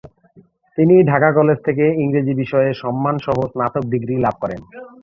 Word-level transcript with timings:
তিনি 0.77 0.95
ঢাকা 1.03 1.29
কলেজ 1.31 1.57
থেকে 1.65 1.85
ইংরেজি 2.03 2.33
বিষয়ে 2.33 2.69
সম্মানসহ 2.73 3.37
স্নাতক 3.51 3.83
ডিগ্রি 3.93 4.15
লাভ 4.17 4.35
করেন। 4.41 4.61